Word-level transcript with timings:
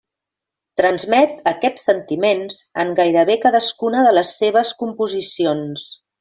Transmet 0.79 1.43
aquests 1.51 1.85
sentiments 1.89 2.57
en 2.85 2.95
gairebé 3.01 3.37
cadascuna 3.45 4.03
de 4.09 4.15
les 4.19 4.33
seves 4.41 4.73
composicions. 4.83 5.87